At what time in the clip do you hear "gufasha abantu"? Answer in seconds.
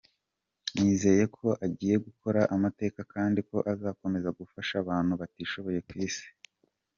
4.39-5.11